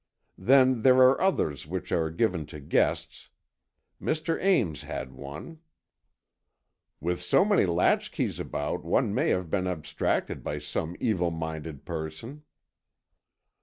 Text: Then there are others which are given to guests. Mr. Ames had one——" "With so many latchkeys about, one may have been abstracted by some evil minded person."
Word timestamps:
Then 0.39 0.81
there 0.81 0.95
are 0.97 1.21
others 1.21 1.67
which 1.67 1.91
are 1.91 2.09
given 2.09 2.47
to 2.47 2.59
guests. 2.59 3.29
Mr. 4.01 4.39
Ames 4.43 4.81
had 4.81 5.11
one——" 5.11 5.59
"With 6.99 7.21
so 7.21 7.45
many 7.45 7.65
latchkeys 7.67 8.39
about, 8.39 8.83
one 8.83 9.13
may 9.13 9.29
have 9.29 9.51
been 9.51 9.67
abstracted 9.67 10.43
by 10.43 10.57
some 10.57 10.95
evil 10.99 11.29
minded 11.29 11.85
person." 11.85 12.41